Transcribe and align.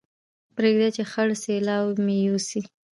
پرېږده 0.55 0.89
چې 0.95 1.03
خړ 1.11 1.27
سېلاو 1.43 1.87
مې 2.05 2.15
يوسي 2.27 2.61